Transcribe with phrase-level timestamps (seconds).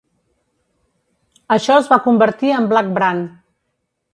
[1.57, 3.25] Això es va convertir en Black Brant.